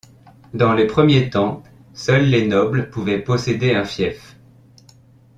[0.55, 1.61] Dans les premiers temps,
[1.93, 4.35] seuls les nobles pouvaient posséder un fief.